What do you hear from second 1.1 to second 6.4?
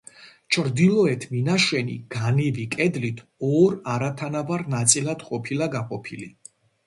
მინაშენი განივი კედლით ორ არათანაბარ ნაწილად ყოფილა გაყოფილი.